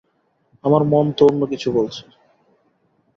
[0.63, 2.03] আমার মন তো অন্যকিছু বলছে।